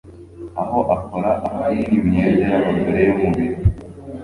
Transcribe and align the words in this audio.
aho 0.61 0.79
akora 0.95 1.29
ahanini 1.47 1.95
imyenda 2.01 2.43
y'abagore 2.51 2.99
yo 3.07 3.13
mu 3.21 3.29
birori 3.35 3.67